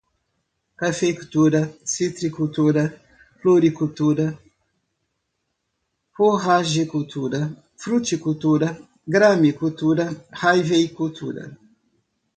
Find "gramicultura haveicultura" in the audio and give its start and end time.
9.13-11.43